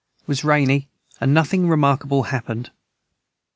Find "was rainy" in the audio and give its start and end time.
0.25-0.89